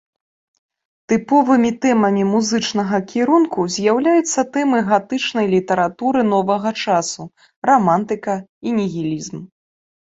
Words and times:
Тыповымі 1.11 1.71
тэмамі 1.83 2.23
музычнага 2.31 2.97
кірунку 3.13 3.67
з'яўляюцца 3.77 4.39
тэмы 4.57 4.77
гатычнай 4.91 5.45
літаратуры 5.55 6.27
новага 6.35 6.69
часу, 6.89 7.21
рамантыка 7.73 8.33
і 8.67 8.79
нігілізм. 8.83 9.37